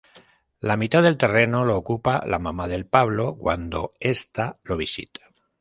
[0.61, 5.21] La mitad del terreno lo ocupa la mama del Pablo cuando esta lo visita.